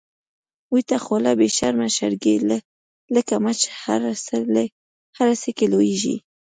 ويته 0.73 0.97
خوله 1.05 1.31
بی 1.39 1.47
شرمه 1.57 1.87
شرګی، 1.97 2.35
لکه 3.15 3.35
مچ 3.43 3.59
هر 5.23 5.29
څه 5.41 5.49
کی 5.57 5.65
لويږی 5.73 6.15